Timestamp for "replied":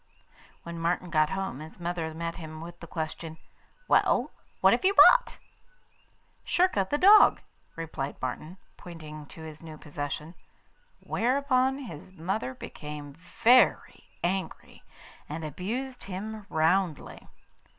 7.75-8.15